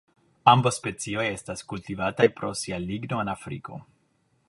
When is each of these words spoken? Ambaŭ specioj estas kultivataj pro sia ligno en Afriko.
Ambaŭ 0.53 0.71
specioj 0.77 1.25
estas 1.33 1.63
kultivataj 1.73 2.29
pro 2.41 2.53
sia 2.63 2.83
ligno 2.89 3.25
en 3.27 3.33
Afriko. 3.39 3.83